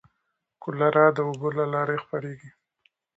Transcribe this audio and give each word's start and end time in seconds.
کولرا 0.61 1.05
د 1.15 1.17
اوبو 1.27 1.47
له 1.57 1.65
لارې 1.73 2.01
خپرېږي. 2.03 2.49